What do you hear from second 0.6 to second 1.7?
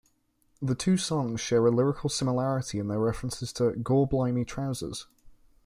The two songs share a